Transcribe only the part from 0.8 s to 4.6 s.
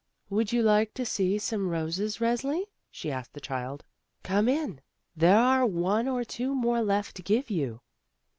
some more roses, Resli?" she asked the child. "Come